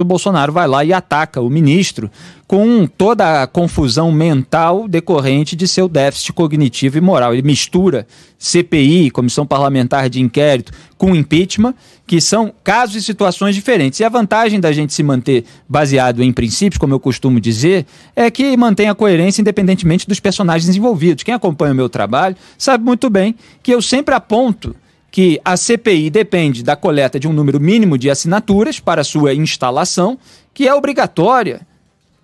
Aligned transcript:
O 0.00 0.04
Bolsonaro 0.04 0.52
vai 0.52 0.68
lá 0.68 0.84
e 0.84 0.92
ataca 0.92 1.40
o 1.40 1.50
ministro 1.50 2.08
com 2.46 2.86
toda 2.86 3.42
a 3.42 3.48
confusão 3.48 4.12
mental 4.12 4.86
decorrente 4.86 5.56
de 5.56 5.66
seu 5.66 5.88
déficit 5.88 6.32
cognitivo 6.34 6.96
e 6.98 7.00
moral. 7.00 7.32
Ele 7.32 7.42
mistura 7.42 8.06
CPI, 8.38 9.10
Comissão 9.10 9.44
Parlamentar 9.44 10.08
de 10.08 10.20
Inquérito, 10.20 10.70
com 10.96 11.16
impeachment, 11.16 11.74
que 12.06 12.20
são 12.20 12.54
casos 12.62 12.94
e 12.94 13.02
situações 13.02 13.56
diferentes. 13.56 13.98
E 13.98 14.04
a 14.04 14.08
vantagem 14.08 14.60
da 14.60 14.70
gente 14.70 14.94
se 14.94 15.02
manter 15.02 15.44
baseado 15.68 16.22
em 16.22 16.32
princípios, 16.32 16.78
como 16.78 16.94
eu 16.94 17.00
costumo 17.00 17.40
dizer, 17.40 17.84
é 18.14 18.30
que 18.30 18.56
mantém 18.56 18.88
a 18.88 18.94
coerência 18.94 19.40
independentemente 19.40 20.06
dos 20.06 20.20
personagens 20.20 20.76
envolvidos. 20.76 21.24
Quem 21.24 21.34
acompanha 21.34 21.72
o 21.72 21.76
meu 21.76 21.88
trabalho 21.88 22.36
sabe 22.56 22.84
muito 22.84 23.10
bem 23.10 23.34
que 23.64 23.74
eu 23.74 23.82
sempre 23.82 24.14
aponto 24.14 24.76
que 25.10 25.40
a 25.44 25.56
CPI 25.56 26.10
depende 26.10 26.62
da 26.62 26.76
coleta 26.76 27.18
de 27.18 27.26
um 27.26 27.32
número 27.32 27.60
mínimo 27.60 27.96
de 27.96 28.10
assinaturas 28.10 28.78
para 28.78 29.02
sua 29.02 29.34
instalação, 29.34 30.18
que 30.52 30.68
é 30.68 30.74
obrigatória 30.74 31.66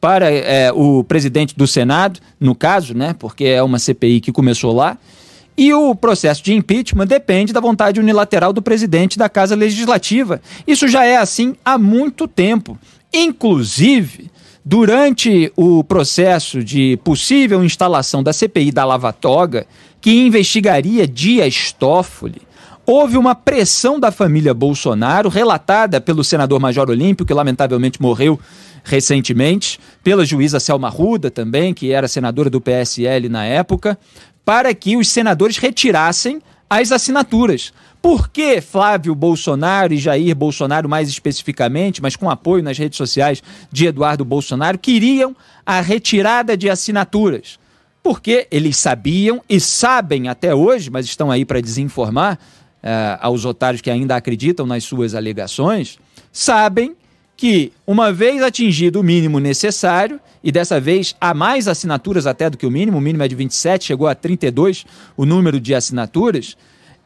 para 0.00 0.30
é, 0.30 0.70
o 0.70 1.02
presidente 1.02 1.56
do 1.56 1.66
Senado, 1.66 2.20
no 2.38 2.54
caso, 2.54 2.94
né, 2.94 3.14
porque 3.18 3.44
é 3.44 3.62
uma 3.62 3.78
CPI 3.78 4.20
que 4.20 4.32
começou 4.32 4.74
lá, 4.74 4.98
e 5.56 5.72
o 5.72 5.94
processo 5.94 6.42
de 6.42 6.52
impeachment 6.52 7.06
depende 7.06 7.52
da 7.52 7.60
vontade 7.60 8.00
unilateral 8.00 8.52
do 8.52 8.60
presidente 8.60 9.16
da 9.16 9.28
Casa 9.28 9.54
Legislativa. 9.54 10.42
Isso 10.66 10.88
já 10.88 11.04
é 11.04 11.16
assim 11.16 11.54
há 11.64 11.78
muito 11.78 12.26
tempo. 12.26 12.76
Inclusive, 13.12 14.30
durante 14.64 15.52
o 15.54 15.84
processo 15.84 16.62
de 16.64 16.98
possível 17.04 17.62
instalação 17.64 18.22
da 18.22 18.32
CPI 18.32 18.72
da 18.72 18.84
Lava 18.84 19.12
Toga, 19.12 19.66
que 20.00 20.26
investigaria 20.26 21.06
Dias 21.06 21.70
Toffoli, 21.70 22.42
houve 22.86 23.16
uma 23.16 23.34
pressão 23.34 23.98
da 23.98 24.10
família 24.10 24.52
Bolsonaro, 24.52 25.28
relatada 25.28 26.00
pelo 26.00 26.22
senador 26.22 26.60
Major 26.60 26.90
Olímpio, 26.90 27.26
que 27.26 27.32
lamentavelmente 27.32 28.00
morreu 28.00 28.38
recentemente, 28.82 29.80
pela 30.02 30.26
juíza 30.26 30.60
Selma 30.60 30.90
Ruda 30.90 31.30
também, 31.30 31.72
que 31.72 31.90
era 31.90 32.06
senadora 32.06 32.50
do 32.50 32.60
PSL 32.60 33.28
na 33.28 33.44
época, 33.44 33.98
para 34.44 34.74
que 34.74 34.96
os 34.96 35.08
senadores 35.08 35.56
retirassem 35.56 36.42
as 36.68 36.92
assinaturas. 36.92 37.72
Por 38.02 38.28
que 38.28 38.60
Flávio 38.60 39.14
Bolsonaro 39.14 39.94
e 39.94 39.98
Jair 39.98 40.36
Bolsonaro, 40.36 40.86
mais 40.86 41.08
especificamente, 41.08 42.02
mas 42.02 42.16
com 42.16 42.28
apoio 42.28 42.62
nas 42.62 42.76
redes 42.76 42.98
sociais 42.98 43.42
de 43.72 43.86
Eduardo 43.86 44.26
Bolsonaro, 44.26 44.78
queriam 44.78 45.34
a 45.64 45.80
retirada 45.80 46.54
de 46.54 46.68
assinaturas? 46.68 47.58
Porque 48.02 48.46
eles 48.50 48.76
sabiam 48.76 49.40
e 49.48 49.58
sabem 49.58 50.28
até 50.28 50.54
hoje, 50.54 50.90
mas 50.90 51.06
estão 51.06 51.30
aí 51.30 51.46
para 51.46 51.62
desinformar 51.62 52.38
uh, 52.84 53.18
aos 53.20 53.44
otários 53.44 53.80
que 53.80 53.90
ainda 53.90 54.14
acreditam 54.14 54.66
nas 54.66 54.84
suas 54.84 55.14
alegações, 55.14 55.98
sabem 56.30 56.94
que, 57.36 57.72
uma 57.86 58.12
vez 58.12 58.42
atingido 58.42 59.00
o 59.00 59.02
mínimo 59.02 59.40
necessário, 59.40 60.20
e 60.42 60.52
dessa 60.52 60.78
vez 60.78 61.16
há 61.20 61.34
mais 61.34 61.66
assinaturas 61.66 62.26
até 62.26 62.48
do 62.48 62.58
que 62.58 62.66
o 62.66 62.70
mínimo, 62.70 62.98
o 62.98 63.00
mínimo 63.00 63.24
é 63.24 63.28
de 63.28 63.34
27, 63.34 63.86
chegou 63.86 64.06
a 64.06 64.14
32 64.14 64.84
o 65.16 65.24
número 65.24 65.58
de 65.58 65.74
assinaturas, 65.74 66.56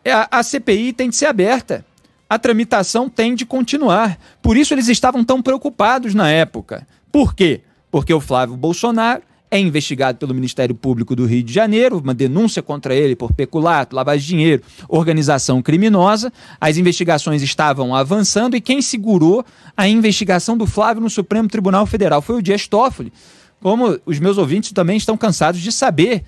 a, 0.04 0.38
a 0.38 0.42
CPI 0.42 0.92
tem 0.92 1.08
de 1.08 1.16
ser 1.16 1.26
aberta. 1.26 1.84
A 2.28 2.38
tramitação 2.38 3.08
tem 3.08 3.34
de 3.34 3.46
continuar. 3.46 4.18
Por 4.42 4.56
isso 4.56 4.74
eles 4.74 4.88
estavam 4.88 5.24
tão 5.24 5.40
preocupados 5.40 6.14
na 6.14 6.28
época. 6.28 6.86
Por 7.10 7.34
quê? 7.34 7.62
Porque 7.90 8.12
o 8.12 8.20
Flávio 8.20 8.56
Bolsonaro 8.56 9.22
é 9.50 9.58
investigado 9.58 10.18
pelo 10.18 10.34
Ministério 10.34 10.74
Público 10.74 11.16
do 11.16 11.24
Rio 11.24 11.42
de 11.42 11.52
Janeiro, 11.52 11.98
uma 11.98 12.14
denúncia 12.14 12.62
contra 12.62 12.94
ele 12.94 13.16
por 13.16 13.32
peculato, 13.32 13.96
lavagem 13.96 14.20
de 14.20 14.26
dinheiro, 14.28 14.62
organização 14.88 15.62
criminosa. 15.62 16.32
As 16.60 16.76
investigações 16.76 17.42
estavam 17.42 17.94
avançando 17.94 18.56
e 18.56 18.60
quem 18.60 18.82
segurou 18.82 19.44
a 19.76 19.88
investigação 19.88 20.56
do 20.56 20.66
Flávio 20.66 21.02
no 21.02 21.10
Supremo 21.10 21.48
Tribunal 21.48 21.86
Federal 21.86 22.20
foi 22.20 22.36
o 22.36 22.42
Dias 22.42 22.68
Toffoli. 22.68 23.12
Como 23.60 23.98
os 24.04 24.18
meus 24.18 24.38
ouvintes 24.38 24.72
também 24.72 24.96
estão 24.96 25.16
cansados 25.16 25.60
de 25.60 25.72
saber 25.72 26.24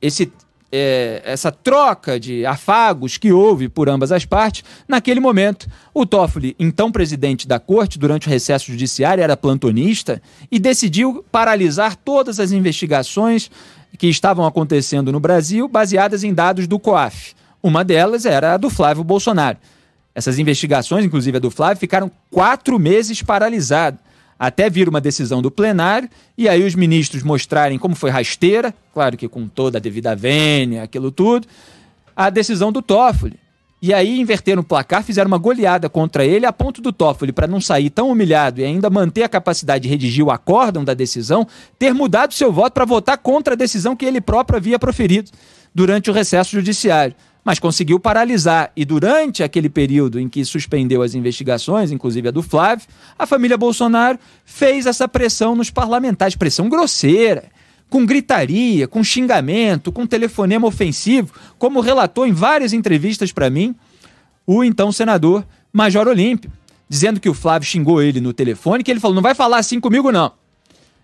esse 0.00 0.30
é, 0.72 1.20
essa 1.24 1.50
troca 1.50 2.18
de 2.18 2.46
afagos 2.46 3.16
que 3.16 3.32
houve 3.32 3.68
por 3.68 3.88
ambas 3.88 4.12
as 4.12 4.24
partes, 4.24 4.64
naquele 4.86 5.18
momento, 5.18 5.68
o 5.92 6.06
Toffoli, 6.06 6.54
então 6.58 6.92
presidente 6.92 7.46
da 7.46 7.58
corte, 7.58 7.98
durante 7.98 8.28
o 8.28 8.30
recesso 8.30 8.70
judiciário, 8.70 9.22
era 9.22 9.36
plantonista 9.36 10.22
e 10.50 10.58
decidiu 10.58 11.24
paralisar 11.30 11.96
todas 11.96 12.38
as 12.38 12.52
investigações 12.52 13.50
que 13.98 14.06
estavam 14.06 14.46
acontecendo 14.46 15.10
no 15.10 15.18
Brasil, 15.18 15.66
baseadas 15.66 16.22
em 16.22 16.32
dados 16.32 16.66
do 16.66 16.78
COAF. 16.78 17.34
Uma 17.62 17.84
delas 17.84 18.24
era 18.24 18.54
a 18.54 18.56
do 18.56 18.70
Flávio 18.70 19.02
Bolsonaro. 19.02 19.58
Essas 20.14 20.38
investigações, 20.38 21.04
inclusive 21.04 21.36
a 21.36 21.40
do 21.40 21.50
Flávio, 21.50 21.78
ficaram 21.78 22.10
quatro 22.30 22.78
meses 22.78 23.22
paralisadas 23.22 24.00
até 24.40 24.70
vir 24.70 24.88
uma 24.88 25.02
decisão 25.02 25.42
do 25.42 25.50
plenário 25.50 26.08
e 26.38 26.48
aí 26.48 26.64
os 26.64 26.74
ministros 26.74 27.22
mostrarem 27.22 27.78
como 27.78 27.94
foi 27.94 28.08
rasteira, 28.08 28.74
claro 28.94 29.14
que 29.14 29.28
com 29.28 29.46
toda 29.46 29.76
a 29.76 29.80
devida 29.80 30.16
vênia, 30.16 30.82
aquilo 30.82 31.10
tudo, 31.10 31.46
a 32.16 32.30
decisão 32.30 32.72
do 32.72 32.80
Toffoli. 32.80 33.38
E 33.82 33.92
aí 33.92 34.18
inverteram 34.18 34.62
o 34.62 34.64
placar, 34.64 35.02
fizeram 35.02 35.28
uma 35.28 35.38
goleada 35.38 35.90
contra 35.90 36.24
ele, 36.24 36.46
a 36.46 36.52
ponto 36.52 36.80
do 36.80 36.90
Toffoli, 36.90 37.32
para 37.32 37.46
não 37.46 37.60
sair 37.60 37.90
tão 37.90 38.10
humilhado 38.10 38.62
e 38.62 38.64
ainda 38.64 38.88
manter 38.88 39.22
a 39.24 39.28
capacidade 39.28 39.82
de 39.82 39.88
redigir 39.90 40.24
o 40.24 40.30
acórdão 40.30 40.84
da 40.84 40.94
decisão, 40.94 41.46
ter 41.78 41.92
mudado 41.92 42.32
seu 42.32 42.50
voto 42.50 42.72
para 42.72 42.86
votar 42.86 43.18
contra 43.18 43.52
a 43.52 43.56
decisão 43.56 43.94
que 43.94 44.06
ele 44.06 44.22
próprio 44.22 44.56
havia 44.56 44.78
proferido 44.78 45.30
durante 45.74 46.10
o 46.10 46.14
recesso 46.14 46.52
judiciário 46.52 47.14
mas 47.44 47.58
conseguiu 47.58 47.98
paralisar. 47.98 48.70
E 48.76 48.84
durante 48.84 49.42
aquele 49.42 49.68
período 49.68 50.18
em 50.18 50.28
que 50.28 50.44
suspendeu 50.44 51.02
as 51.02 51.14
investigações, 51.14 51.90
inclusive 51.90 52.28
a 52.28 52.30
do 52.30 52.42
Flávio, 52.42 52.86
a 53.18 53.26
família 53.26 53.56
Bolsonaro 53.56 54.18
fez 54.44 54.86
essa 54.86 55.08
pressão 55.08 55.54
nos 55.54 55.70
parlamentares, 55.70 56.36
pressão 56.36 56.68
grosseira, 56.68 57.44
com 57.88 58.06
gritaria, 58.06 58.86
com 58.86 59.02
xingamento, 59.02 59.90
com 59.90 60.06
telefonema 60.06 60.66
ofensivo, 60.66 61.32
como 61.58 61.80
relatou 61.80 62.26
em 62.26 62.32
várias 62.32 62.72
entrevistas 62.72 63.32
para 63.32 63.50
mim 63.50 63.74
o 64.46 64.64
então 64.64 64.90
senador 64.90 65.46
Major 65.72 66.08
Olímpio, 66.08 66.50
dizendo 66.88 67.20
que 67.20 67.28
o 67.28 67.34
Flávio 67.34 67.68
xingou 67.68 68.02
ele 68.02 68.20
no 68.20 68.32
telefone, 68.32 68.82
que 68.82 68.90
ele 68.90 69.00
falou: 69.00 69.14
não 69.14 69.22
vai 69.22 69.34
falar 69.34 69.58
assim 69.58 69.78
comigo, 69.78 70.10
não. 70.10 70.32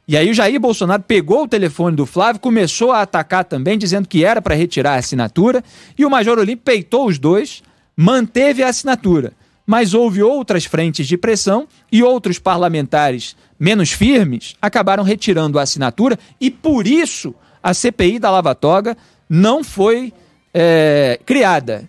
E 0.08 0.16
aí 0.16 0.30
o 0.30 0.34
Jair 0.34 0.60
Bolsonaro 0.60 1.02
pegou 1.02 1.42
o 1.42 1.48
telefone 1.48 1.96
do 1.96 2.06
Flávio, 2.06 2.40
começou 2.40 2.92
a 2.92 3.02
atacar 3.02 3.44
também, 3.44 3.76
dizendo 3.76 4.06
que 4.06 4.24
era 4.24 4.40
para 4.40 4.54
retirar 4.54 4.92
a 4.92 4.98
assinatura, 4.98 5.64
e 5.98 6.04
o 6.04 6.10
Major 6.10 6.38
Olímpio 6.38 6.64
peitou 6.64 7.06
os 7.06 7.18
dois, 7.18 7.62
manteve 7.96 8.62
a 8.62 8.68
assinatura. 8.68 9.32
mas 9.66 9.94
houve 9.94 10.22
outras 10.22 10.64
frentes 10.64 11.08
de 11.08 11.16
pressão 11.16 11.66
e 11.90 12.00
outros 12.02 12.38
parlamentares 12.38 13.36
menos 13.58 13.90
firmes 13.90 14.54
acabaram 14.62 15.02
retirando 15.02 15.58
a 15.58 15.62
assinatura 15.62 16.16
e 16.40 16.50
por 16.52 16.86
isso 16.86 17.34
a 17.60 17.74
CPI 17.74 18.20
da 18.20 18.30
Lava 18.30 18.54
Toga 18.54 18.96
não 19.28 19.64
foi 19.64 20.12
é, 20.54 21.18
criada. 21.26 21.88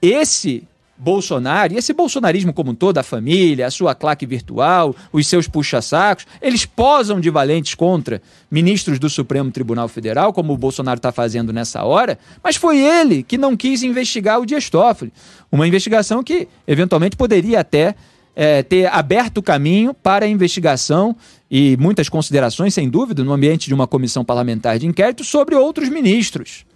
Esse 0.00 0.66
Bolsonaro, 1.00 1.72
e 1.72 1.78
esse 1.78 1.94
bolsonarismo 1.94 2.52
como 2.52 2.72
um 2.72 2.74
todo, 2.74 2.98
a 2.98 3.02
família, 3.02 3.66
a 3.66 3.70
sua 3.70 3.94
claque 3.94 4.26
virtual, 4.26 4.94
os 5.10 5.26
seus 5.26 5.48
puxa-sacos, 5.48 6.26
eles 6.42 6.66
posam 6.66 7.18
de 7.18 7.30
valentes 7.30 7.74
contra 7.74 8.20
ministros 8.50 8.98
do 8.98 9.08
Supremo 9.08 9.50
Tribunal 9.50 9.88
Federal, 9.88 10.30
como 10.30 10.52
o 10.52 10.58
Bolsonaro 10.58 10.98
está 10.98 11.10
fazendo 11.10 11.54
nessa 11.54 11.84
hora, 11.84 12.18
mas 12.44 12.56
foi 12.56 12.78
ele 12.78 13.22
que 13.22 13.38
não 13.38 13.56
quis 13.56 13.82
investigar 13.82 14.38
o 14.40 14.44
Dias 14.44 14.68
Toffoli. 14.68 15.10
Uma 15.50 15.66
investigação 15.66 16.22
que, 16.22 16.46
eventualmente, 16.68 17.16
poderia 17.16 17.60
até 17.60 17.94
é, 18.36 18.62
ter 18.62 18.86
aberto 18.86 19.38
o 19.38 19.42
caminho 19.42 19.94
para 19.94 20.26
a 20.26 20.28
investigação 20.28 21.16
e 21.50 21.78
muitas 21.78 22.10
considerações, 22.10 22.74
sem 22.74 22.90
dúvida, 22.90 23.24
no 23.24 23.32
ambiente 23.32 23.68
de 23.68 23.74
uma 23.74 23.86
comissão 23.86 24.22
parlamentar 24.22 24.78
de 24.78 24.86
inquérito 24.86 25.24
sobre 25.24 25.54
outros 25.54 25.88
ministros. 25.88 26.66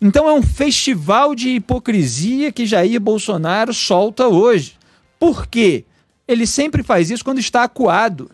Então 0.00 0.28
é 0.28 0.32
um 0.32 0.42
festival 0.42 1.34
de 1.34 1.50
hipocrisia 1.50 2.52
que 2.52 2.66
Jair 2.66 3.00
Bolsonaro 3.00 3.72
solta 3.72 4.28
hoje. 4.28 4.74
Por 5.18 5.46
quê? 5.46 5.84
Ele 6.26 6.46
sempre 6.46 6.82
faz 6.82 7.10
isso 7.10 7.24
quando 7.24 7.38
está 7.38 7.62
acuado. 7.64 8.30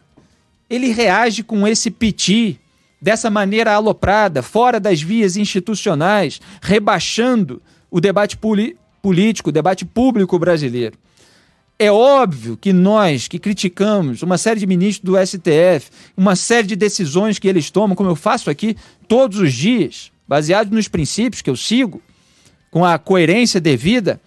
Ele 0.68 0.92
reage 0.92 1.42
com 1.42 1.66
esse 1.66 1.90
piti, 1.90 2.58
dessa 3.00 3.30
maneira 3.30 3.72
aloprada, 3.72 4.42
fora 4.42 4.78
das 4.78 5.00
vias 5.00 5.36
institucionais, 5.36 6.40
rebaixando 6.60 7.62
o 7.90 8.00
debate 8.00 8.38
político, 9.02 9.48
o 9.48 9.52
debate 9.52 9.84
público 9.84 10.38
brasileiro. 10.38 10.98
É 11.78 11.90
óbvio 11.90 12.58
que 12.58 12.74
nós 12.74 13.26
que 13.26 13.38
criticamos 13.38 14.22
uma 14.22 14.36
série 14.36 14.60
de 14.60 14.66
ministros 14.66 15.02
do 15.02 15.16
STF, 15.26 15.90
uma 16.14 16.36
série 16.36 16.66
de 16.66 16.76
decisões 16.76 17.38
que 17.38 17.48
eles 17.48 17.70
tomam, 17.70 17.96
como 17.96 18.10
eu 18.10 18.16
faço 18.16 18.50
aqui 18.50 18.76
todos 19.08 19.38
os 19.38 19.52
dias, 19.52 20.12
baseado 20.30 20.70
nos 20.70 20.86
princípios 20.86 21.42
que 21.42 21.50
eu 21.50 21.56
sigo, 21.56 22.00
com 22.70 22.84
a 22.84 22.96
coerência 22.98 23.60
devida, 23.60 24.20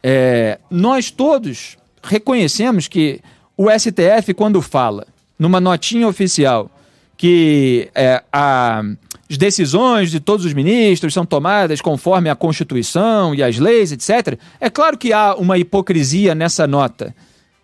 é, 0.00 0.60
nós 0.70 1.10
todos 1.10 1.76
reconhecemos 2.04 2.86
que 2.86 3.20
o 3.56 3.66
STF, 3.68 4.32
quando 4.32 4.62
fala 4.62 5.08
numa 5.36 5.60
notinha 5.60 6.06
oficial 6.06 6.70
que 7.16 7.90
é, 7.96 8.22
a, 8.32 8.80
as 9.28 9.36
decisões 9.36 10.12
de 10.12 10.20
todos 10.20 10.46
os 10.46 10.54
ministros 10.54 11.12
são 11.12 11.26
tomadas 11.26 11.80
conforme 11.80 12.30
a 12.30 12.36
Constituição 12.36 13.34
e 13.34 13.42
as 13.42 13.58
leis, 13.58 13.90
etc., 13.90 14.38
é 14.60 14.70
claro 14.70 14.96
que 14.96 15.12
há 15.12 15.34
uma 15.34 15.58
hipocrisia 15.58 16.32
nessa 16.32 16.64
nota. 16.64 17.12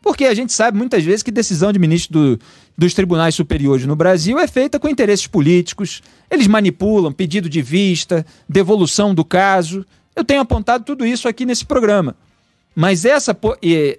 Porque 0.07 0.25
a 0.27 0.35
gente 0.35 0.53
sabe 0.53 0.79
muitas 0.79 1.03
vezes 1.03 1.25
que 1.25 1.33
decisão 1.33 1.73
de 1.73 1.81
ministro 1.81 2.13
do, 2.37 2.41
dos 2.79 2.95
tribunais 2.95 3.35
superiores 3.35 3.85
no 3.87 3.97
Brasil 3.97 4.39
é 4.39 4.47
feita 4.47 4.79
com 4.79 4.89
interesses 4.89 5.27
políticos. 5.27 6.01
Eles 6.31 6.47
manipulam 6.47 7.11
pedido 7.11 7.49
de 7.49 7.61
vista, 7.61 8.25
devolução 8.49 9.13
do 9.13 9.25
caso. 9.25 9.85
Eu 10.15 10.25
tenho 10.25 10.43
apontado 10.43 10.85
tudo 10.85 11.05
isso 11.05 11.27
aqui 11.27 11.45
nesse 11.45 11.67
programa. 11.67 12.15
Mas 12.73 13.05
essa 13.05 13.37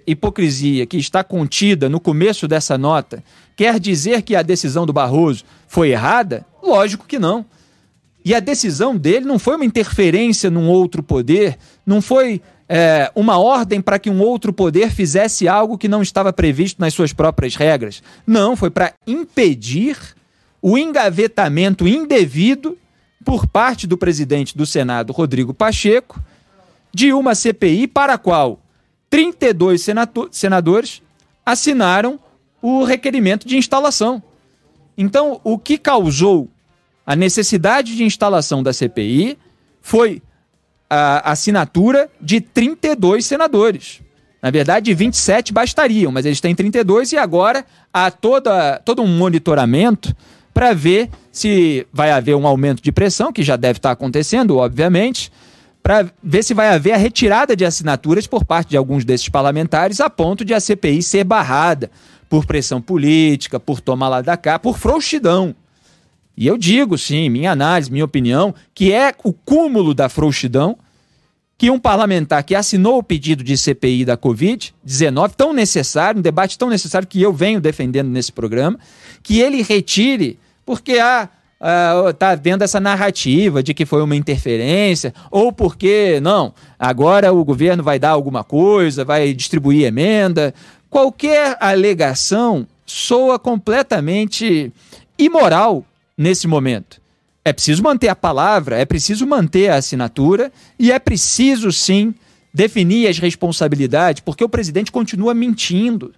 hipocrisia 0.06 0.86
que 0.86 0.96
está 0.96 1.22
contida 1.22 1.90
no 1.90 2.00
começo 2.00 2.48
dessa 2.48 2.78
nota 2.78 3.22
quer 3.54 3.78
dizer 3.78 4.22
que 4.22 4.34
a 4.34 4.40
decisão 4.40 4.86
do 4.86 4.94
Barroso 4.94 5.44
foi 5.66 5.90
errada? 5.90 6.46
Lógico 6.62 7.04
que 7.06 7.18
não. 7.18 7.44
E 8.24 8.34
a 8.34 8.40
decisão 8.40 8.96
dele 8.96 9.26
não 9.26 9.38
foi 9.38 9.56
uma 9.56 9.64
interferência 9.66 10.48
num 10.48 10.70
outro 10.70 11.02
poder, 11.02 11.58
não 11.84 12.00
foi 12.00 12.40
é, 12.68 13.10
uma 13.14 13.38
ordem 13.38 13.80
para 13.80 13.98
que 13.98 14.10
um 14.10 14.20
outro 14.20 14.52
poder 14.52 14.90
fizesse 14.90 15.48
algo 15.48 15.78
que 15.78 15.88
não 15.88 16.02
estava 16.02 16.32
previsto 16.32 16.80
nas 16.80 16.92
suas 16.92 17.12
próprias 17.12 17.56
regras. 17.56 18.02
Não, 18.26 18.54
foi 18.54 18.70
para 18.70 18.92
impedir 19.06 19.96
o 20.60 20.76
engavetamento 20.76 21.88
indevido 21.88 22.76
por 23.24 23.46
parte 23.46 23.86
do 23.86 23.96
presidente 23.96 24.56
do 24.56 24.66
Senado, 24.66 25.12
Rodrigo 25.12 25.54
Pacheco, 25.54 26.20
de 26.92 27.12
uma 27.12 27.34
CPI 27.34 27.86
para 27.86 28.14
a 28.14 28.18
qual 28.18 28.60
32 29.10 29.86
senadores 30.30 31.02
assinaram 31.44 32.18
o 32.60 32.84
requerimento 32.84 33.46
de 33.46 33.56
instalação. 33.56 34.22
Então, 34.96 35.40
o 35.44 35.58
que 35.58 35.78
causou 35.78 36.48
a 37.06 37.16
necessidade 37.16 37.96
de 37.96 38.04
instalação 38.04 38.62
da 38.62 38.72
CPI 38.72 39.38
foi 39.80 40.20
a 40.88 41.32
assinatura 41.32 42.08
de 42.20 42.40
32 42.40 43.26
senadores. 43.26 44.00
Na 44.40 44.50
verdade, 44.50 44.94
27 44.94 45.52
bastariam, 45.52 46.12
mas 46.12 46.24
eles 46.24 46.40
têm 46.40 46.54
32 46.54 47.12
e 47.12 47.18
agora 47.18 47.64
há 47.92 48.10
toda, 48.10 48.80
todo 48.84 49.02
um 49.02 49.18
monitoramento 49.18 50.14
para 50.54 50.72
ver 50.72 51.10
se 51.30 51.86
vai 51.92 52.10
haver 52.10 52.34
um 52.34 52.46
aumento 52.46 52.82
de 52.82 52.92
pressão, 52.92 53.32
que 53.32 53.42
já 53.42 53.56
deve 53.56 53.78
estar 53.78 53.90
acontecendo, 53.90 54.56
obviamente, 54.56 55.30
para 55.82 56.06
ver 56.22 56.42
se 56.42 56.54
vai 56.54 56.68
haver 56.68 56.92
a 56.92 56.96
retirada 56.96 57.54
de 57.56 57.64
assinaturas 57.64 58.26
por 58.26 58.44
parte 58.44 58.70
de 58.70 58.76
alguns 58.76 59.04
desses 59.04 59.28
parlamentares, 59.28 60.00
a 60.00 60.10
ponto 60.10 60.44
de 60.44 60.54
a 60.54 60.60
CPI 60.60 61.02
ser 61.02 61.24
barrada 61.24 61.90
por 62.28 62.44
pressão 62.44 62.80
política, 62.80 63.58
por 63.58 63.80
tomar 63.80 64.08
lá 64.08 64.20
da 64.20 64.36
cá, 64.36 64.58
por 64.58 64.78
frouxidão. 64.78 65.54
E 66.40 66.46
eu 66.46 66.56
digo, 66.56 66.96
sim, 66.96 67.28
minha 67.28 67.50
análise, 67.50 67.90
minha 67.90 68.04
opinião, 68.04 68.54
que 68.72 68.92
é 68.92 69.12
o 69.24 69.32
cúmulo 69.32 69.92
da 69.92 70.08
frouxidão 70.08 70.78
que 71.58 71.68
um 71.68 71.80
parlamentar 71.80 72.44
que 72.44 72.54
assinou 72.54 72.98
o 72.98 73.02
pedido 73.02 73.42
de 73.42 73.58
CPI 73.58 74.04
da 74.04 74.16
Covid-19, 74.16 75.32
tão 75.36 75.52
necessário, 75.52 76.20
um 76.20 76.22
debate 76.22 76.56
tão 76.56 76.70
necessário 76.70 77.08
que 77.08 77.20
eu 77.20 77.32
venho 77.32 77.60
defendendo 77.60 78.08
nesse 78.08 78.30
programa, 78.30 78.78
que 79.20 79.40
ele 79.40 79.62
retire, 79.62 80.38
porque 80.64 81.00
há. 81.00 81.28
Uh, 81.60 82.12
tá 82.12 82.36
vendo 82.36 82.62
essa 82.62 82.78
narrativa 82.78 83.64
de 83.64 83.74
que 83.74 83.84
foi 83.84 84.00
uma 84.00 84.14
interferência, 84.14 85.12
ou 85.28 85.52
porque, 85.52 86.20
não, 86.22 86.54
agora 86.78 87.32
o 87.32 87.44
governo 87.44 87.82
vai 87.82 87.98
dar 87.98 88.10
alguma 88.10 88.44
coisa, 88.44 89.04
vai 89.04 89.34
distribuir 89.34 89.84
emenda. 89.84 90.54
Qualquer 90.88 91.56
alegação 91.58 92.64
soa 92.86 93.40
completamente 93.40 94.72
imoral 95.18 95.84
nesse 96.18 96.48
momento. 96.48 97.00
É 97.44 97.52
preciso 97.52 97.82
manter 97.82 98.08
a 98.08 98.16
palavra, 98.16 98.76
é 98.76 98.84
preciso 98.84 99.26
manter 99.26 99.70
a 99.70 99.76
assinatura 99.76 100.52
e 100.78 100.92
é 100.92 100.98
preciso 100.98 101.72
sim 101.72 102.12
definir 102.52 103.08
as 103.08 103.18
responsabilidades, 103.18 104.20
porque 104.20 104.42
o 104.42 104.48
presidente 104.48 104.90
continua 104.90 105.32
mentindo. 105.32 106.12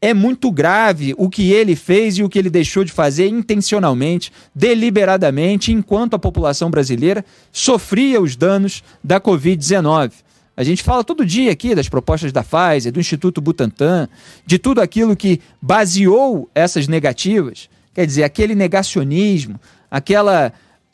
É 0.00 0.14
muito 0.14 0.50
grave 0.50 1.14
o 1.18 1.28
que 1.28 1.52
ele 1.52 1.76
fez 1.76 2.16
e 2.16 2.22
o 2.22 2.28
que 2.28 2.38
ele 2.38 2.48
deixou 2.48 2.82
de 2.82 2.90
fazer 2.90 3.28
intencionalmente, 3.28 4.32
deliberadamente, 4.54 5.70
enquanto 5.70 6.14
a 6.14 6.18
população 6.18 6.70
brasileira 6.70 7.22
sofria 7.52 8.20
os 8.20 8.34
danos 8.34 8.82
da 9.04 9.20
Covid-19. 9.20 10.12
A 10.56 10.64
gente 10.64 10.82
fala 10.82 11.04
todo 11.04 11.24
dia 11.24 11.52
aqui 11.52 11.74
das 11.74 11.88
propostas 11.88 12.32
da 12.32 12.42
Pfizer, 12.42 12.92
do 12.92 13.00
Instituto 13.00 13.40
Butantan, 13.40 14.08
de 14.46 14.58
tudo 14.58 14.80
aquilo 14.80 15.14
que 15.14 15.40
baseou 15.60 16.50
essas 16.54 16.88
negativas. 16.88 17.68
Quer 17.94 18.06
dizer, 18.06 18.22
aquele 18.22 18.54
negacionismo, 18.54 19.60
aquela 19.90 20.52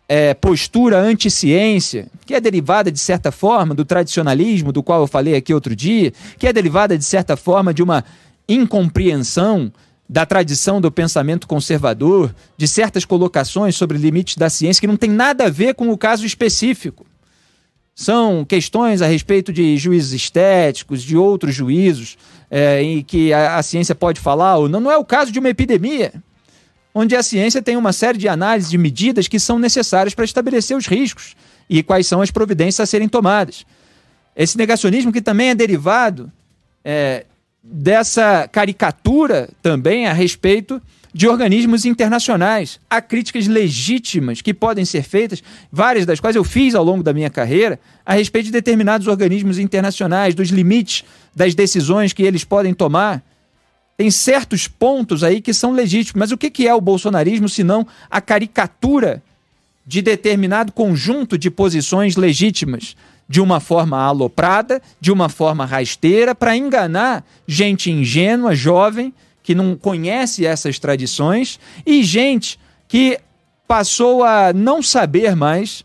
é, 0.08 0.34
postura 0.34 0.98
anti-ciência, 0.98 2.08
que 2.24 2.34
é 2.34 2.40
derivada, 2.40 2.90
de 2.90 2.98
certa 2.98 3.30
forma, 3.30 3.74
do 3.74 3.84
tradicionalismo, 3.84 4.72
do 4.72 4.82
qual 4.82 5.00
eu 5.02 5.06
falei 5.06 5.34
aqui 5.34 5.52
outro 5.52 5.74
dia, 5.74 6.12
que 6.38 6.46
é 6.46 6.52
derivada, 6.52 6.96
de 6.96 7.04
certa 7.04 7.36
forma, 7.36 7.74
de 7.74 7.82
uma 7.82 8.04
incompreensão 8.48 9.72
da 10.08 10.24
tradição 10.24 10.80
do 10.80 10.90
pensamento 10.90 11.48
conservador, 11.48 12.32
de 12.56 12.68
certas 12.68 13.04
colocações 13.04 13.74
sobre 13.74 13.98
limites 13.98 14.36
da 14.36 14.48
ciência 14.48 14.80
que 14.80 14.86
não 14.86 14.96
tem 14.96 15.10
nada 15.10 15.46
a 15.46 15.50
ver 15.50 15.74
com 15.74 15.90
o 15.90 15.98
caso 15.98 16.24
específico. 16.24 17.04
São 17.92 18.44
questões 18.44 19.02
a 19.02 19.06
respeito 19.06 19.52
de 19.52 19.76
juízes 19.76 20.12
estéticos, 20.12 21.02
de 21.02 21.16
outros 21.16 21.54
juízos, 21.54 22.16
é, 22.48 22.82
em 22.82 23.02
que 23.02 23.32
a, 23.32 23.56
a 23.56 23.62
ciência 23.62 23.94
pode 23.94 24.20
falar 24.20 24.58
ou 24.58 24.68
não. 24.68 24.80
Não 24.80 24.92
é 24.92 24.96
o 24.96 25.04
caso 25.04 25.32
de 25.32 25.40
uma 25.40 25.48
epidemia 25.48 26.12
onde 26.98 27.14
a 27.14 27.22
ciência 27.22 27.60
tem 27.60 27.76
uma 27.76 27.92
série 27.92 28.16
de 28.16 28.26
análises 28.26 28.70
de 28.70 28.78
medidas 28.78 29.28
que 29.28 29.38
são 29.38 29.58
necessárias 29.58 30.14
para 30.14 30.24
estabelecer 30.24 30.74
os 30.74 30.86
riscos 30.86 31.36
e 31.68 31.82
quais 31.82 32.06
são 32.06 32.22
as 32.22 32.30
providências 32.30 32.80
a 32.80 32.86
serem 32.86 33.06
tomadas. 33.06 33.66
Esse 34.34 34.56
negacionismo 34.56 35.12
que 35.12 35.20
também 35.20 35.50
é 35.50 35.54
derivado 35.54 36.32
é, 36.82 37.26
dessa 37.62 38.48
caricatura 38.50 39.50
também 39.60 40.06
a 40.06 40.14
respeito 40.14 40.80
de 41.12 41.28
organismos 41.28 41.84
internacionais. 41.84 42.80
Há 42.88 43.02
críticas 43.02 43.46
legítimas 43.46 44.40
que 44.40 44.54
podem 44.54 44.86
ser 44.86 45.02
feitas, 45.02 45.42
várias 45.70 46.06
das 46.06 46.18
quais 46.18 46.34
eu 46.34 46.44
fiz 46.44 46.74
ao 46.74 46.82
longo 46.82 47.02
da 47.02 47.12
minha 47.12 47.28
carreira, 47.28 47.78
a 48.06 48.14
respeito 48.14 48.46
de 48.46 48.52
determinados 48.52 49.06
organismos 49.06 49.58
internacionais, 49.58 50.34
dos 50.34 50.48
limites 50.48 51.04
das 51.34 51.54
decisões 51.54 52.14
que 52.14 52.22
eles 52.22 52.42
podem 52.42 52.72
tomar 52.72 53.22
tem 53.96 54.10
certos 54.10 54.68
pontos 54.68 55.24
aí 55.24 55.40
que 55.40 55.54
são 55.54 55.72
legítimos. 55.72 56.18
Mas 56.18 56.32
o 56.32 56.36
que 56.36 56.66
é 56.66 56.74
o 56.74 56.80
bolsonarismo 56.80 57.48
se 57.48 57.64
não 57.64 57.86
a 58.10 58.20
caricatura 58.20 59.22
de 59.86 60.02
determinado 60.02 60.72
conjunto 60.72 61.38
de 61.38 61.50
posições 61.50 62.16
legítimas, 62.16 62.96
de 63.28 63.40
uma 63.40 63.60
forma 63.60 63.98
aloprada, 64.02 64.82
de 65.00 65.10
uma 65.10 65.28
forma 65.28 65.64
rasteira, 65.64 66.34
para 66.34 66.56
enganar 66.56 67.24
gente 67.46 67.90
ingênua, 67.90 68.54
jovem, 68.54 69.14
que 69.42 69.54
não 69.54 69.76
conhece 69.76 70.44
essas 70.44 70.78
tradições, 70.78 71.58
e 71.84 72.02
gente 72.02 72.58
que 72.88 73.18
passou 73.66 74.24
a 74.24 74.52
não 74.52 74.82
saber 74.82 75.34
mais 75.34 75.84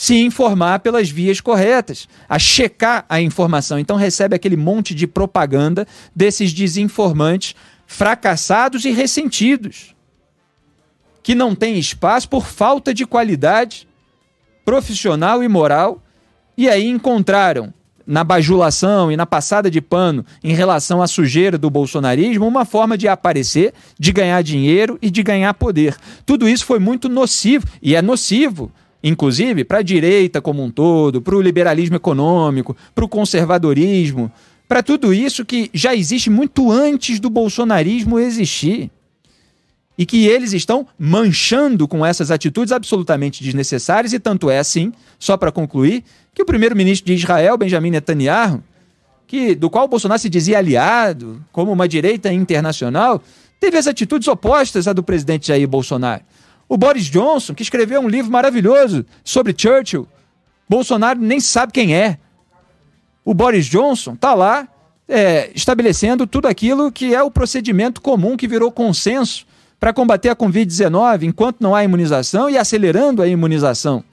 se 0.00 0.16
informar 0.16 0.80
pelas 0.80 1.10
vias 1.10 1.42
corretas, 1.42 2.08
a 2.26 2.38
checar 2.38 3.04
a 3.06 3.20
informação. 3.20 3.78
Então 3.78 3.98
recebe 3.98 4.34
aquele 4.34 4.56
monte 4.56 4.94
de 4.94 5.06
propaganda 5.06 5.86
desses 6.16 6.54
desinformantes 6.54 7.54
fracassados 7.86 8.86
e 8.86 8.92
ressentidos, 8.92 9.94
que 11.22 11.34
não 11.34 11.54
têm 11.54 11.78
espaço 11.78 12.30
por 12.30 12.46
falta 12.46 12.94
de 12.94 13.04
qualidade 13.04 13.86
profissional 14.64 15.44
e 15.44 15.48
moral, 15.48 16.02
e 16.56 16.66
aí 16.66 16.88
encontraram 16.88 17.70
na 18.06 18.24
bajulação 18.24 19.12
e 19.12 19.18
na 19.18 19.26
passada 19.26 19.70
de 19.70 19.82
pano 19.82 20.24
em 20.42 20.54
relação 20.54 21.02
à 21.02 21.06
sujeira 21.06 21.58
do 21.58 21.68
bolsonarismo, 21.68 22.48
uma 22.48 22.64
forma 22.64 22.96
de 22.96 23.06
aparecer, 23.06 23.74
de 23.98 24.12
ganhar 24.12 24.40
dinheiro 24.42 24.98
e 25.02 25.10
de 25.10 25.22
ganhar 25.22 25.52
poder. 25.52 25.94
Tudo 26.24 26.48
isso 26.48 26.64
foi 26.64 26.78
muito 26.78 27.06
nocivo 27.06 27.66
e 27.82 27.94
é 27.94 28.00
nocivo, 28.00 28.72
inclusive, 29.02 29.64
para 29.64 29.78
a 29.78 29.82
direita 29.82 30.40
como 30.40 30.62
um 30.62 30.70
todo, 30.70 31.20
para 31.20 31.34
o 31.34 31.40
liberalismo 31.40 31.96
econômico, 31.96 32.76
para 32.94 33.04
o 33.04 33.08
conservadorismo, 33.08 34.30
para 34.68 34.82
tudo 34.82 35.12
isso 35.12 35.44
que 35.44 35.70
já 35.74 35.94
existe 35.94 36.30
muito 36.30 36.70
antes 36.70 37.18
do 37.18 37.28
bolsonarismo 37.28 38.18
existir 38.18 38.90
e 39.98 40.06
que 40.06 40.26
eles 40.26 40.52
estão 40.54 40.86
manchando 40.98 41.86
com 41.86 42.06
essas 42.06 42.30
atitudes 42.30 42.72
absolutamente 42.72 43.44
desnecessárias, 43.44 44.14
e 44.14 44.18
tanto 44.18 44.48
é 44.48 44.58
assim, 44.58 44.94
só 45.18 45.36
para 45.36 45.52
concluir, 45.52 46.02
que 46.34 46.40
o 46.40 46.46
primeiro-ministro 46.46 47.06
de 47.06 47.12
Israel, 47.12 47.58
Benjamin 47.58 47.90
Netanyahu, 47.90 48.62
que, 49.26 49.54
do 49.54 49.68
qual 49.68 49.86
Bolsonaro 49.86 50.18
se 50.18 50.30
dizia 50.30 50.56
aliado, 50.56 51.44
como 51.52 51.70
uma 51.70 51.86
direita 51.86 52.32
internacional, 52.32 53.22
teve 53.60 53.76
as 53.76 53.86
atitudes 53.86 54.26
opostas 54.26 54.88
à 54.88 54.94
do 54.94 55.02
presidente 55.02 55.48
Jair 55.48 55.68
Bolsonaro. 55.68 56.22
O 56.70 56.76
Boris 56.76 57.06
Johnson, 57.06 57.52
que 57.52 57.64
escreveu 57.64 58.00
um 58.00 58.08
livro 58.08 58.30
maravilhoso 58.30 59.04
sobre 59.24 59.52
Churchill, 59.58 60.06
Bolsonaro 60.68 61.18
nem 61.18 61.40
sabe 61.40 61.72
quem 61.72 61.96
é. 61.96 62.16
O 63.24 63.34
Boris 63.34 63.66
Johnson 63.66 64.12
está 64.12 64.34
lá 64.34 64.68
é, 65.08 65.50
estabelecendo 65.52 66.28
tudo 66.28 66.46
aquilo 66.46 66.92
que 66.92 67.12
é 67.12 67.20
o 67.20 67.30
procedimento 67.30 68.00
comum 68.00 68.36
que 68.36 68.46
virou 68.46 68.70
consenso 68.70 69.44
para 69.80 69.92
combater 69.92 70.28
a 70.28 70.36
Covid-19 70.36 71.24
enquanto 71.24 71.60
não 71.60 71.74
há 71.74 71.82
imunização 71.82 72.48
e 72.48 72.56
acelerando 72.56 73.20
a 73.20 73.26
imunização. 73.26 74.04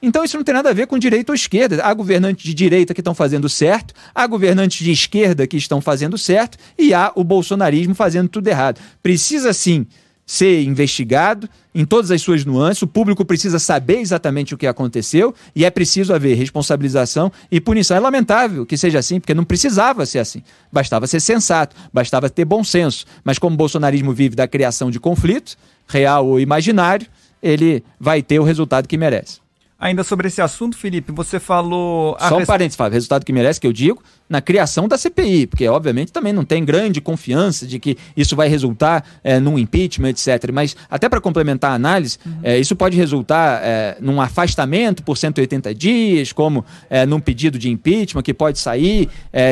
Então 0.00 0.22
isso 0.22 0.36
não 0.36 0.44
tem 0.44 0.54
nada 0.54 0.70
a 0.70 0.72
ver 0.72 0.86
com 0.86 1.00
direita 1.00 1.32
ou 1.32 1.34
esquerda. 1.34 1.82
Há 1.82 1.92
governantes 1.92 2.44
de 2.44 2.54
direita 2.54 2.94
que 2.94 3.00
estão 3.00 3.12
fazendo 3.12 3.48
certo, 3.48 3.92
há 4.14 4.24
governantes 4.24 4.84
de 4.84 4.92
esquerda 4.92 5.48
que 5.48 5.56
estão 5.56 5.80
fazendo 5.80 6.16
certo 6.16 6.58
e 6.78 6.94
há 6.94 7.10
o 7.16 7.24
bolsonarismo 7.24 7.96
fazendo 7.96 8.28
tudo 8.28 8.46
errado. 8.46 8.80
Precisa 9.02 9.52
sim 9.52 9.84
ser 10.28 10.62
investigado 10.62 11.48
em 11.74 11.86
todas 11.86 12.10
as 12.10 12.20
suas 12.20 12.44
nuances, 12.44 12.82
o 12.82 12.86
público 12.86 13.24
precisa 13.24 13.58
saber 13.58 13.98
exatamente 14.00 14.54
o 14.54 14.58
que 14.58 14.66
aconteceu 14.66 15.34
e 15.56 15.64
é 15.64 15.70
preciso 15.70 16.12
haver 16.12 16.36
responsabilização 16.36 17.32
e 17.50 17.58
punição. 17.58 17.96
É 17.96 18.00
lamentável 18.00 18.66
que 18.66 18.76
seja 18.76 18.98
assim, 18.98 19.18
porque 19.18 19.32
não 19.32 19.42
precisava 19.42 20.04
ser 20.04 20.18
assim. 20.18 20.42
Bastava 20.70 21.06
ser 21.06 21.20
sensato, 21.20 21.74
bastava 21.90 22.28
ter 22.28 22.44
bom 22.44 22.62
senso. 22.62 23.06
Mas 23.24 23.38
como 23.38 23.54
o 23.54 23.56
bolsonarismo 23.56 24.12
vive 24.12 24.36
da 24.36 24.46
criação 24.46 24.90
de 24.90 25.00
conflito, 25.00 25.56
real 25.86 26.26
ou 26.26 26.38
imaginário, 26.38 27.06
ele 27.42 27.82
vai 27.98 28.22
ter 28.22 28.38
o 28.38 28.44
resultado 28.44 28.86
que 28.86 28.98
merece. 28.98 29.40
Ainda 29.80 30.02
sobre 30.02 30.26
esse 30.26 30.42
assunto, 30.42 30.76
Felipe, 30.76 31.12
você 31.12 31.38
falou. 31.38 32.16
Só 32.18 32.34
um 32.34 32.38
res... 32.38 32.48
parênteses, 32.48 32.76
Fábio. 32.76 32.94
Resultado 32.94 33.24
que 33.24 33.32
merece, 33.32 33.60
que 33.60 33.66
eu 33.66 33.72
digo, 33.72 34.02
na 34.28 34.40
criação 34.40 34.88
da 34.88 34.98
CPI, 34.98 35.46
porque 35.46 35.68
obviamente 35.68 36.10
também 36.10 36.32
não 36.32 36.44
tem 36.44 36.64
grande 36.64 37.00
confiança 37.00 37.64
de 37.64 37.78
que 37.78 37.96
isso 38.16 38.34
vai 38.34 38.48
resultar 38.48 39.04
é, 39.22 39.38
num 39.38 39.56
impeachment, 39.56 40.08
etc. 40.08 40.50
Mas 40.52 40.74
até 40.90 41.08
para 41.08 41.20
complementar 41.20 41.70
a 41.70 41.74
análise, 41.74 42.18
uhum. 42.26 42.40
é, 42.42 42.58
isso 42.58 42.74
pode 42.74 42.96
resultar 42.96 43.60
é, 43.62 43.96
num 44.00 44.20
afastamento 44.20 45.04
por 45.04 45.16
180 45.16 45.72
dias, 45.72 46.32
como 46.32 46.64
é, 46.90 47.06
num 47.06 47.20
pedido 47.20 47.56
de 47.56 47.70
impeachment 47.70 48.22
que 48.22 48.34
pode 48.34 48.58
sair 48.58 49.08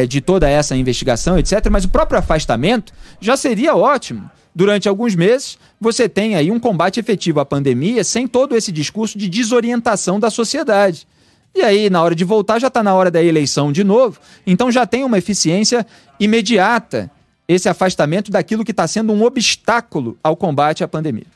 de 0.08 0.20
toda 0.20 0.48
essa 0.48 0.74
investigação, 0.74 1.38
etc. 1.38 1.68
Mas 1.70 1.84
o 1.84 1.88
próprio 1.88 2.18
afastamento 2.18 2.92
já 3.20 3.36
seria 3.36 3.76
ótimo 3.76 4.28
durante 4.56 4.88
alguns 4.88 5.14
meses, 5.14 5.58
você 5.78 6.08
tem 6.08 6.34
aí 6.34 6.50
um 6.50 6.58
combate 6.58 6.98
efetivo 6.98 7.40
à 7.40 7.44
pandemia 7.44 8.02
sem 8.02 8.26
todo 8.26 8.56
esse 8.56 8.72
discurso 8.72 9.18
de 9.18 9.28
desorientação 9.28 10.18
da 10.18 10.30
sociedade. 10.30 11.06
E 11.54 11.60
aí, 11.60 11.90
na 11.90 12.02
hora 12.02 12.14
de 12.14 12.24
voltar, 12.24 12.58
já 12.58 12.68
está 12.68 12.82
na 12.82 12.94
hora 12.94 13.10
da 13.10 13.22
eleição 13.22 13.70
de 13.70 13.84
novo. 13.84 14.18
Então 14.46 14.72
já 14.72 14.86
tem 14.86 15.04
uma 15.04 15.18
eficiência 15.18 15.86
imediata 16.18 17.10
esse 17.46 17.68
afastamento 17.68 18.30
daquilo 18.30 18.64
que 18.64 18.70
está 18.70 18.88
sendo 18.88 19.12
um 19.12 19.22
obstáculo 19.24 20.18
ao 20.24 20.34
combate 20.34 20.82
à 20.82 20.88
pandemia. 20.88 21.35